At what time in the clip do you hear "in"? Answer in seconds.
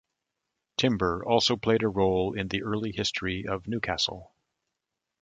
2.33-2.47